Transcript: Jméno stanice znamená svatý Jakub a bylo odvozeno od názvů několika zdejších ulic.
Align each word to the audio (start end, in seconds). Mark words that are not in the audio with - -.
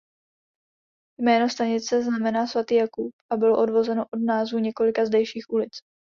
Jméno 1.19 1.49
stanice 1.49 2.01
znamená 2.03 2.47
svatý 2.47 2.75
Jakub 2.75 3.11
a 3.31 3.37
bylo 3.37 3.59
odvozeno 3.59 4.05
od 4.13 4.19
názvů 4.25 4.59
několika 4.59 5.05
zdejších 5.05 5.43
ulic. 5.49 5.77